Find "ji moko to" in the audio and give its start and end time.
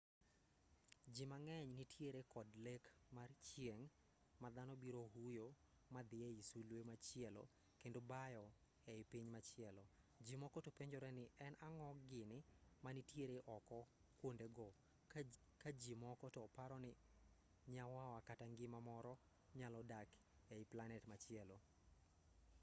10.25-10.71, 15.81-16.41